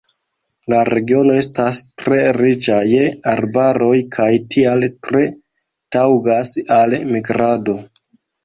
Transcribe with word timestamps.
La 0.73 0.77
regiono 0.87 1.35
estas 1.41 1.81
tre 2.03 2.17
riĉa 2.37 2.79
je 2.93 3.03
arbaroj 3.33 3.91
kaj 4.17 4.29
tial 4.57 4.89
tre 5.09 5.23
taŭgas 5.97 6.57
al 6.81 6.99
migrado. 7.13 7.79